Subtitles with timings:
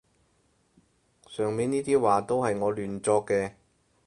[1.27, 3.53] 上面呢啲話都係我亂作嘅